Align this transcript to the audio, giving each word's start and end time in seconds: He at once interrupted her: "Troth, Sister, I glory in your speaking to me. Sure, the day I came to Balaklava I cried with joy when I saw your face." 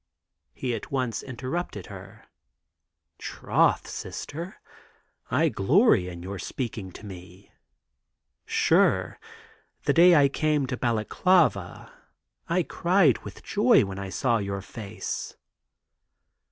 He 0.51 0.73
at 0.73 0.89
once 0.89 1.21
interrupted 1.21 1.85
her: 1.85 2.25
"Troth, 3.19 3.87
Sister, 3.87 4.59
I 5.29 5.49
glory 5.49 6.07
in 6.07 6.23
your 6.23 6.39
speaking 6.39 6.91
to 6.93 7.05
me. 7.05 7.51
Sure, 8.43 9.19
the 9.83 9.93
day 9.93 10.15
I 10.15 10.27
came 10.27 10.65
to 10.65 10.75
Balaklava 10.75 11.91
I 12.49 12.63
cried 12.63 13.19
with 13.19 13.43
joy 13.43 13.85
when 13.85 13.99
I 13.99 14.09
saw 14.09 14.39
your 14.39 14.63
face." 14.63 15.35